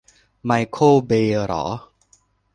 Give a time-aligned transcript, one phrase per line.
[0.43, 1.63] ไมเคิล เบย์เหรอ